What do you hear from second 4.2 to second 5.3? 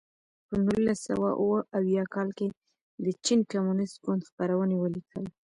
خپرونې ولیکل.